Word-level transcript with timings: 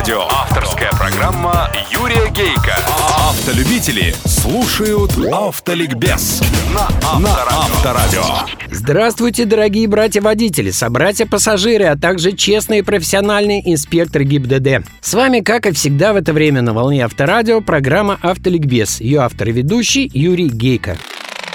Авторадио. 0.00 0.28
Авторская 0.30 0.90
программа 0.92 1.70
Юрия 1.90 2.30
Гейка. 2.30 2.74
Автолюбители 3.28 4.14
слушают 4.24 5.12
Автоликбез 5.30 6.40
на 6.74 6.88
Авторадио. 7.06 8.24
Здравствуйте, 8.70 9.44
дорогие 9.44 9.86
братья-водители, 9.88 10.70
собратья-пассажиры, 10.70 11.84
а 11.84 11.98
также 11.98 12.32
честные 12.32 12.82
профессиональные 12.82 13.70
инспекторы 13.70 14.24
ГИБДД. 14.24 14.86
С 15.02 15.12
вами, 15.12 15.40
как 15.40 15.66
и 15.66 15.72
всегда 15.72 16.14
в 16.14 16.16
это 16.16 16.32
время 16.32 16.62
на 16.62 16.72
волне 16.72 17.04
Авторадио, 17.04 17.60
программа 17.60 18.18
«Автоликбез». 18.22 19.02
Ее 19.02 19.20
автор 19.20 19.48
и 19.48 19.52
ведущий 19.52 20.10
Юрий 20.14 20.48
Гейко. 20.48 20.96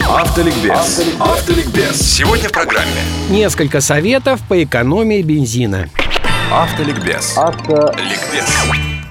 Автоликбез. 0.08 1.02
Автоликбез. 1.20 2.00
Сегодня 2.00 2.50
в 2.50 2.52
программе. 2.52 2.92
Несколько 3.32 3.82
советов 3.82 4.40
по 4.48 4.64
экономии 4.64 5.24
бензина. 5.24 5.90
Автоликбез. 6.56 7.38
Автоликбез. 7.38 8.48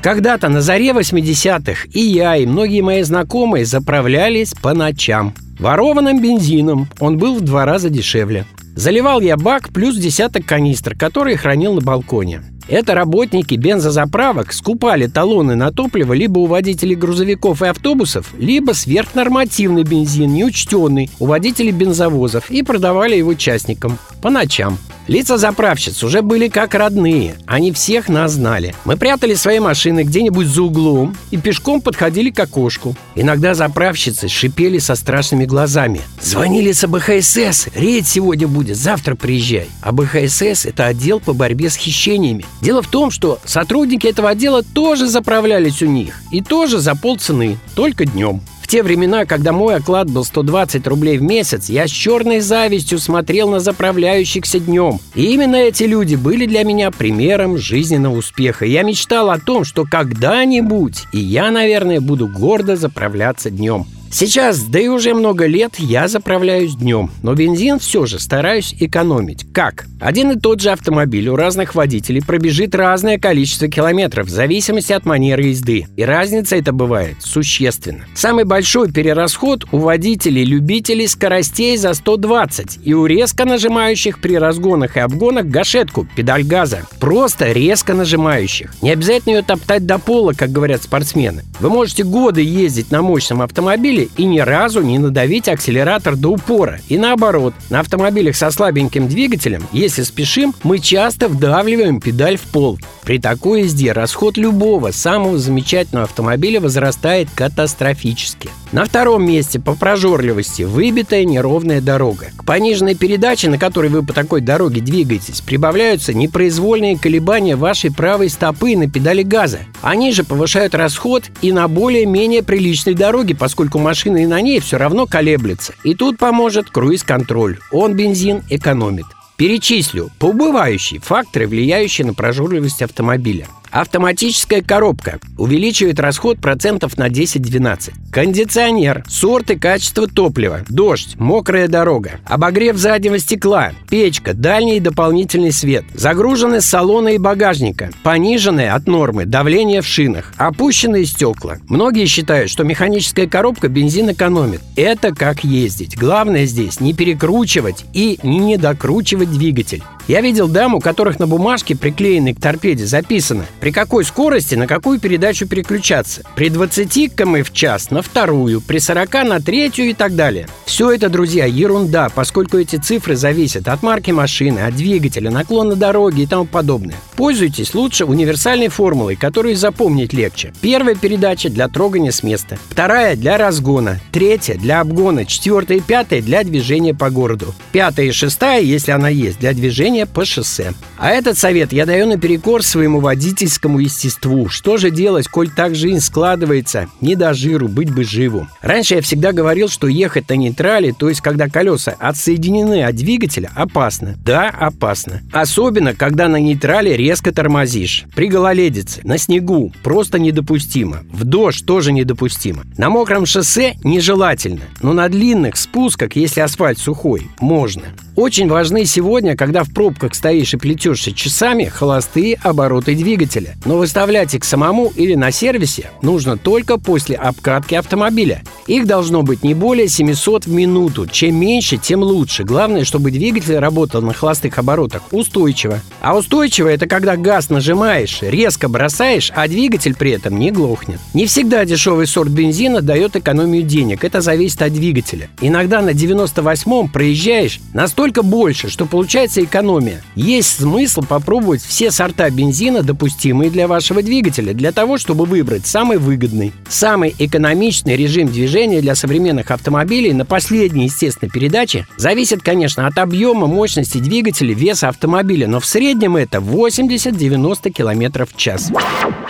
Когда-то 0.01 0.49
на 0.49 0.63
заре 0.63 0.93
80-х 0.93 1.89
и 1.93 2.01
я, 2.01 2.39
и 2.39 2.47
многие 2.47 2.81
мои 2.81 3.03
знакомые 3.03 3.67
заправлялись 3.67 4.55
по 4.55 4.73
ночам. 4.73 5.35
Ворованным 5.59 6.23
бензином 6.23 6.89
он 7.01 7.19
был 7.19 7.35
в 7.37 7.43
два 7.43 7.67
раза 7.67 7.91
дешевле. 7.91 8.47
Заливал 8.75 9.21
я 9.21 9.37
бак 9.37 9.69
плюс 9.75 9.97
десяток 9.97 10.47
канистр, 10.47 10.97
которые 10.97 11.37
хранил 11.37 11.75
на 11.75 11.83
балконе. 11.83 12.41
Это 12.67 12.95
работники 12.95 13.57
бензозаправок 13.57 14.55
скупали 14.55 15.07
талоны 15.07 15.55
на 15.55 15.71
топливо 15.71 16.15
либо 16.15 16.39
у 16.39 16.47
водителей 16.47 16.95
грузовиков 16.95 17.61
и 17.61 17.67
автобусов, 17.67 18.33
либо 18.39 18.73
сверхнормативный 18.73 19.83
бензин, 19.83 20.33
неучтенный, 20.33 21.11
у 21.19 21.27
водителей 21.27 21.73
бензовозов 21.73 22.51
и 22.51 22.63
продавали 22.63 23.17
его 23.17 23.35
частникам 23.35 23.99
по 24.23 24.31
ночам. 24.31 24.79
Лица 25.07 25.37
заправщиц 25.37 26.03
уже 26.03 26.23
были 26.23 26.49
как 26.49 26.75
родные, 26.75 27.35
они 27.47 27.73
всех 27.73 28.09
нас 28.09 28.33
знали. 28.33 28.75
Мы 28.87 28.97
прятали 28.97 29.35
свои 29.35 29.59
машины 29.59 30.03
где-нибудь 30.03 30.47
за 30.47 30.63
углом 30.63 31.15
и 31.31 31.37
пешком 31.37 31.83
подходили 31.83 32.31
к 32.31 32.41
окошку. 32.41 32.97
Иногда 33.15 33.55
заправщицы 33.55 34.29
шипели 34.29 34.79
со 34.79 34.95
страшными 34.95 35.45
глазами. 35.45 36.01
«Звонили 36.23 36.73
с 36.73 36.85
АБХСС, 36.85 37.69
рейд 37.75 38.07
сегодня 38.07 38.49
будет, 38.49 38.79
завтра 38.79 39.15
приезжай». 39.15 39.69
АБХСС– 39.83 40.65
это 40.65 40.87
отдел 40.87 41.21
по 41.21 41.35
борьбе 41.35 41.69
с 41.69 41.77
хищениями. 41.77 42.47
Дело 42.63 42.81
в 42.81 42.89
том, 42.89 43.11
что 43.11 43.39
сотрудники 43.45 44.07
этого 44.07 44.31
отдела 44.31 44.63
тоже 44.63 45.07
заправлялись 45.07 45.83
у 45.83 45.87
них 45.87 46.15
и 46.31 46.41
тоже 46.41 46.79
за 46.79 46.95
полцены, 46.95 47.59
только 47.75 48.07
днем. 48.07 48.41
В 48.65 48.67
те 48.67 48.83
времена, 48.83 49.27
когда 49.27 49.53
мой 49.53 49.75
оклад 49.75 50.11
был 50.11 50.25
120 50.25 50.87
рублей 50.87 51.19
в 51.19 51.23
месяц, 51.23 51.69
я 51.69 51.87
с 51.87 51.91
черной 51.91 52.41
завистью 52.41 52.99
смотрел 52.99 53.51
на 53.51 53.61
заправляющихся 53.61 54.59
днем. 54.59 55.01
И 55.15 55.35
именно 55.35 55.57
эти 55.57 55.83
люди 55.83 56.15
были 56.15 56.47
для 56.47 56.65
меня 56.65 56.91
примером 56.91 57.59
жизненного 57.59 58.17
успеха. 58.17 58.65
Я 58.65 58.83
мечтал 58.83 59.29
о 59.29 59.39
том, 59.39 59.65
что 59.65 59.85
когда-нибудь 59.85 61.05
и 61.13 61.19
я, 61.19 61.51
наверное, 61.51 62.01
буду 62.01 62.27
гордо 62.27 62.75
заправляться 62.75 63.51
днем. 63.51 63.85
Сейчас, 64.15 64.63
да 64.63 64.79
и 64.79 64.87
уже 64.87 65.13
много 65.13 65.47
лет, 65.47 65.75
я 65.81 66.07
заправляюсь 66.07 66.77
днем, 66.77 67.11
но 67.25 67.35
бензин 67.35 67.81
все 67.81 68.07
же 68.07 68.21
стараюсь 68.21 68.73
экономить. 68.79 69.45
Как? 69.53 69.87
Один 70.01 70.31
и 70.31 70.39
тот 70.39 70.61
же 70.61 70.71
автомобиль 70.71 71.27
у 71.27 71.35
разных 71.35 71.75
водителей 71.75 72.23
пробежит 72.23 72.77
разное 72.77 73.19
количество 73.19 73.67
километров 73.67 74.29
в 74.29 74.31
зависимости 74.31 74.93
от 74.93 75.05
манеры 75.05 75.47
езды. 75.47 75.89
И 75.97 76.05
разница 76.05 76.55
это 76.55 76.73
бывает 76.73 77.17
существенно. 77.25 78.05
Самый 78.15 78.45
большой 78.45 78.93
перерасход 78.93 79.65
у 79.73 79.79
водителей-любителей 79.79 81.09
скоростей 81.09 81.77
за 81.77 81.93
120 81.93 82.79
и 82.85 82.95
у 82.95 83.07
резко 83.07 83.45
нажимающих 83.45 84.21
при 84.21 84.39
разгонах 84.39 84.97
и 84.97 85.01
обгонах 85.01 85.47
гашетку, 85.47 86.07
педаль 86.15 86.45
газа. 86.45 86.87
Просто 87.01 87.51
резко 87.51 87.95
нажимающих. 87.95 88.81
Не 88.81 88.91
обязательно 88.91 89.39
ее 89.39 89.43
топтать 89.43 89.87
до 89.87 89.99
пола, 89.99 90.35
как 90.35 90.53
говорят 90.53 90.85
спортсмены. 90.85 91.43
Вы 91.59 91.69
можете 91.69 92.05
годы 92.05 92.43
ездить 92.43 92.93
на 92.93 93.03
мощном 93.03 93.43
автомобиле 93.43 94.04
и 94.17 94.25
ни 94.25 94.39
разу 94.39 94.81
не 94.83 94.99
надавить 94.99 95.49
акселератор 95.49 96.17
до 96.17 96.29
упора. 96.31 96.81
И 96.89 96.99
наоборот, 96.99 97.55
на 97.71 97.81
автомобилях 97.81 98.37
со 98.37 98.51
слабеньким 98.51 99.09
двигателем, 99.09 99.63
если 99.73 100.03
спешим, 100.03 100.55
мы 100.63 100.79
часто 100.79 101.29
вдавливаем 101.29 102.01
педаль 102.01 102.37
в 102.37 102.43
пол. 102.43 102.79
При 103.05 103.19
такой 103.19 103.63
езде 103.63 103.93
расход 103.93 104.39
любого 104.39 104.91
самого 104.91 105.39
замечательного 105.39 106.05
автомобиля 106.07 106.61
возрастает 106.61 107.29
катастрофически. 107.35 108.49
На 108.73 108.87
втором 108.87 109.27
месте 109.27 109.61
по 109.61 109.75
прожорливости 109.75 110.63
выбитая 110.63 111.25
неровная 111.25 111.81
дорога. 111.81 112.29
К 112.37 112.45
пониженной 112.45 112.95
передаче, 112.95 113.51
на 113.51 113.59
которой 113.59 113.91
вы 113.91 114.03
по 114.03 114.15
такой 114.15 114.41
дороге 114.41 114.81
двигаетесь, 114.81 115.43
прибавляются 115.43 116.15
непроизвольные 116.15 116.99
колебания 116.99 117.57
вашей 117.57 117.93
правой 117.93 118.31
стопы 118.31 118.75
на 118.77 118.89
педали 118.89 119.23
газа. 119.23 119.61
Они 119.83 120.11
же 120.13 120.25
повышают 120.25 120.75
расход 120.75 121.25
и 121.43 121.53
на 121.53 121.69
более-менее 121.69 122.43
приличной 122.43 122.95
дороге, 122.95 123.35
поскольку 123.35 123.79
машина 123.79 124.19
и 124.19 124.27
на 124.27 124.41
ней 124.41 124.61
все 124.61 124.79
равно 124.79 125.07
колеблется. 125.07 125.75
И 125.85 125.95
тут 125.95 126.19
поможет 126.19 126.71
круиз-контроль. 126.71 127.59
Он 127.71 127.95
бензин 127.95 128.43
экономит. 128.49 129.07
Перечислю 129.37 130.11
побывающие 130.19 131.01
факторы, 131.01 131.47
влияющие 131.49 132.07
на 132.07 132.15
прожорливость 132.15 132.83
автомобиля. 132.83 133.49
Автоматическая 133.75 134.63
коробка 134.63 135.19
увеличивает 135.37 135.99
расход 135.99 136.39
процентов 136.39 136.97
на 136.97 137.09
10-12. 137.09 137.93
Кондиционер, 138.13 139.03
сорт 139.09 139.51
и 139.51 139.59
качество 139.59 140.07
топлива, 140.07 140.61
дождь, 140.69 141.17
мокрая 141.19 141.67
дорога, 141.67 142.21
обогрев 142.25 142.77
заднего 142.77 143.19
стекла, 143.19 143.73
печка, 143.91 144.33
дальний 144.33 144.77
и 144.77 144.81
дополнительный 144.81 145.51
свет, 145.51 145.85
загруженность 145.93 146.69
салона 146.69 147.09
и 147.09 147.19
багажника, 147.19 147.91
пониженное 148.05 148.75
от 148.75 148.87
нормы 148.87 149.25
давление 149.25 149.83
в 149.83 149.89
шинах, 149.89 150.33
опущенные 150.37 151.05
стекла. 151.05 151.57
Многие 151.69 152.07
считают, 152.07 152.53
что 152.53 152.63
механическая 152.63 153.27
коробка 153.27 153.67
бензин 153.67 154.13
экономит. 154.13 154.61
Это 154.77 155.13
как 155.13 155.43
ездить. 155.43 155.99
Главное 155.99 156.47
здесь 156.47 156.79
не 156.79 156.95
перекручивать 156.95 157.85
и 157.93 158.21
не 158.23 158.39
недокручивать 158.39 159.33
двигатель. 159.33 159.83
Я 160.07 160.21
видел 160.21 160.49
дам, 160.49 160.75
у 160.75 160.81
которых 160.81 161.19
на 161.19 161.27
бумажке, 161.27 161.75
приклеенной 161.75 162.35
к 162.35 162.41
торпеде, 162.41 162.85
записано, 162.85 163.47
при 163.61 163.71
какой 163.71 164.05
скорости 164.05 164.55
на 164.55 164.67
какую 164.67 165.01
передачу 165.01 165.47
переключаться. 165.47 166.23
При 166.37 166.51
20 166.51 167.15
км 167.17 167.43
в 167.43 167.53
час 167.53 167.91
на 167.91 168.03
вторую, 168.03 168.61
при 168.61 168.81
40 168.81 169.13
на 169.25 169.41
третью 169.41 169.87
и 169.87 169.95
так 169.95 170.15
далее. 170.15 170.47
Все 170.67 170.91
это, 170.91 171.09
друзья, 171.09 171.47
ерунда, 171.47 172.11
поскольку 172.15 172.59
эти 172.59 172.77
цифры 172.77 173.17
зависят 173.17 173.67
от 173.67 173.83
марки 173.83 174.11
машины, 174.11 174.59
от 174.59 174.77
двигателя, 174.77 175.31
наклона 175.31 175.75
дороги 175.75 176.23
и 176.23 176.27
тому 176.27 176.45
подобное. 176.45 176.97
Пользуйтесь 177.17 177.75
лучше 177.75 178.05
универсальной 178.05 178.69
формулой, 178.69 179.17
которую 179.17 179.57
запомнить 179.57 180.13
легче. 180.13 180.53
Первая 180.61 180.95
передача 180.97 181.49
для 181.49 181.69
трогания 181.69 182.11
с 182.11 182.23
места, 182.23 182.59
вторая 182.69 183.15
для 183.15 183.39
разгона, 183.39 184.01
третья 184.11 184.55
для 184.55 184.81
обгона, 184.81 185.25
четвертая 185.25 185.79
и 185.79 185.81
пятая 185.81 186.21
для 186.21 186.43
движения 186.43 186.95
по 186.95 187.11
городу, 187.11 187.55
пятая 187.73 188.07
и 188.07 188.13
шестая, 188.13 188.61
если 188.61 188.91
она 188.91 189.09
есть, 189.09 189.39
для 189.39 189.53
движения 189.53 190.07
по 190.07 190.25
шоссе. 190.25 190.73
А 190.99 191.11
этот 191.11 191.39
совет 191.39 191.73
я 191.73 191.87
даю 191.87 192.07
наперекор 192.07 192.63
своему 192.63 193.01
водительскому 193.01 193.79
естеству. 193.79 194.49
Что 194.49 194.77
же 194.77 194.91
делать, 194.91 195.29
коль 195.29 195.51
так 195.51 195.75
жизнь 195.75 196.01
складывается? 196.01 196.89
Не 197.01 197.15
до 197.15 197.35
жиру, 197.35 197.69
быть 197.69 197.93
бы 197.93 198.05
живу. 198.05 198.47
Раньше 198.61 198.97
я 198.97 199.03
всегда 199.03 199.33
говорил, 199.33 199.69
что 199.69 199.87
ехать 199.87 200.29
на 200.29 200.35
нейтрале, 200.35 200.93
то 200.93 201.09
есть 201.09 201.21
когда 201.21 201.49
колеса 201.49 201.95
отсоединены 201.99 202.83
от 202.85 202.97
двигателя, 202.97 203.51
опасно. 203.55 204.17
Да, 204.25 204.49
опасно. 204.49 205.23
Особенно, 205.33 205.95
когда 205.95 206.29
на 206.29 206.41
нейтрале 206.41 206.97
резко 207.05 207.33
тормозишь. 207.33 208.05
При 208.15 208.29
гололедице, 208.29 209.03
на 209.05 209.19
снегу 209.19 209.73
просто 209.83 210.19
недопустимо. 210.19 211.05
В 211.13 211.25
дождь 211.25 211.67
тоже 211.67 211.93
недопустимо. 211.93 212.65
На 212.79 212.89
мокром 212.89 213.27
шоссе 213.27 213.75
нежелательно, 213.85 214.63
но 214.81 214.95
на 214.95 215.09
длинных 215.11 215.59
спусках, 215.59 216.17
если 216.17 216.41
асфальт 216.41 216.79
сухой, 216.79 217.29
можно. 217.41 217.83
Очень 218.17 218.49
важны 218.49 218.85
сегодня, 218.85 219.37
когда 219.37 219.65
в 219.65 219.73
пробках 219.75 220.15
стоишь 220.15 220.55
и 220.55 220.57
плетешься 220.57 221.13
часами, 221.13 221.65
холостые 221.65 222.39
обороты 222.43 222.95
двигателя. 222.95 223.57
Но 223.65 223.77
выставлять 223.77 224.35
их 224.35 224.45
самому 224.45 224.93
или 224.95 225.15
на 225.15 225.33
сервисе 225.33 225.91
нужно 226.01 226.39
только 226.39 226.79
после 226.79 227.17
обкатки 227.17 227.75
автомобиля. 227.75 228.43
Их 228.69 228.87
должно 228.87 229.23
быть 229.23 229.43
не 229.43 229.55
более 229.55 229.89
700 229.89 230.47
в 230.47 230.53
минуту. 230.53 231.09
Чем 231.09 231.35
меньше, 231.37 231.77
тем 231.77 232.03
лучше. 232.03 232.45
Главное, 232.45 232.85
чтобы 232.85 233.11
двигатель 233.11 233.59
работал 233.59 234.01
на 234.01 234.15
холостых 234.15 234.59
оборотах 234.59 235.03
устойчиво. 235.11 235.81
А 236.01 236.17
устойчиво 236.17 236.69
это 236.69 236.87
когда 236.95 237.17
газ 237.17 237.51
нажимаешь, 237.51 238.19
резко 238.21 238.69
бросаешь, 238.69 239.33
а 239.35 239.49
двигатель 239.49 239.97
при 239.97 240.13
этом 240.13 240.39
не 240.39 240.53
глохнет. 240.53 241.01
Не 241.13 241.27
всегда 241.27 241.65
дешевый 241.65 242.07
сорт 242.07 242.31
бензина 242.31 242.83
дает 242.83 243.17
экономию 243.17 243.65
денег. 243.65 244.05
Это 244.05 244.21
зависит 244.21 244.63
от 244.63 244.73
двигателя. 244.73 245.29
Иногда 245.41 245.83
на 245.83 245.91
98-м 245.91 246.89
проезжаешь 246.89 247.59
настолько 247.73 248.23
больше, 248.23 248.71
что 248.71 248.87
получается 248.87 249.43
экономия. 249.43 250.05
Есть 250.15 250.61
смысл 250.61 251.03
попробовать 251.03 251.65
все 251.65 251.91
сорта 251.91 252.31
бензина, 252.31 252.85
допустимые 252.85 253.51
для 253.51 253.67
вашего 253.67 254.01
двигателя, 254.01 254.53
для 254.55 254.71
того, 254.71 254.97
чтобы 254.97 255.25
выбрать 255.25 255.67
самый 255.67 255.99
выгодный, 255.99 256.53
самый 256.69 257.13
экономичный 257.19 257.97
режим 257.97 258.29
движения 258.29 258.81
для 258.81 258.95
современных 258.95 259.51
автомобилей 259.51 260.13
на 260.13 260.25
последней, 260.25 260.85
естественно, 260.85 261.29
передаче 261.29 261.89
зависит, 261.97 262.43
конечно, 262.43 262.87
от 262.87 262.97
объема 262.99 263.49
мощности 263.49 263.99
двигателя, 263.99 264.55
веса 264.55 264.91
автомобиля, 264.91 265.49
но 265.49 265.59
в 265.59 265.67
среднем 265.67 266.17
это 266.17 266.41
80-90 266.89 267.71
км 267.71 268.27
в 268.27 268.37
час. 268.37 268.71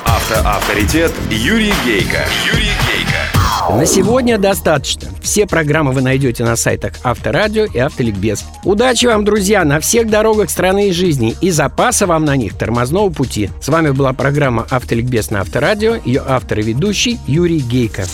Автоавторитет 0.05 1.13
Юрий 1.31 1.73
Гейка. 1.85 2.25
Юрий 2.47 2.73
Гейка. 2.87 3.77
На 3.79 3.87
сегодня 3.87 4.37
достаточно. 4.39 5.09
Все 5.23 5.47
программы 5.47 5.93
вы 5.93 6.03
найдете 6.03 6.45
на 6.45 6.57
сайтах 6.57 6.95
Авторадио 7.03 7.65
и 7.65 7.79
Автоликбез. 7.79 8.45
Удачи 8.65 9.07
вам, 9.07 9.25
друзья, 9.25 9.65
на 9.65 9.81
всех 9.81 10.11
дорогах 10.11 10.51
страны 10.51 10.89
и 10.89 10.93
жизни 10.93 11.35
и 11.41 11.51
запаса 11.51 12.07
вам 12.07 12.25
на 12.25 12.37
них 12.37 12.59
тормозного 12.59 13.11
пути. 13.11 13.51
С 13.63 13.69
вами 13.69 13.91
была 13.91 14.13
программа 14.13 14.67
Автоликбез 14.69 15.31
на 15.31 15.41
Авторадио, 15.41 15.97
ее 16.05 16.23
автор 16.27 16.59
и 16.59 16.63
ведущий 16.63 17.19
Юрий 17.27 17.61
Гейка. 17.61 18.05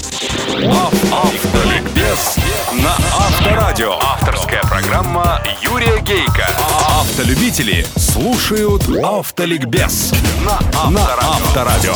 Автоликбез 1.10 2.36
на 2.74 2.92
Авторадио. 3.18 3.98
Программа 4.90 5.40
Юрия 5.62 6.00
Гейка. 6.00 6.48
Автолюбители 6.84 7.86
слушают 7.96 8.82
Автоликбез 9.04 10.12
на 10.90 11.06
Авторадио. 11.20 11.94